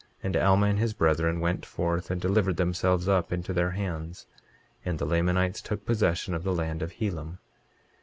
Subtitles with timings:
[0.23, 4.25] And Alma and his brethren went forth and delivered themselves up into their hands;
[4.83, 7.37] and the Lamanites took possession of the land of Helam.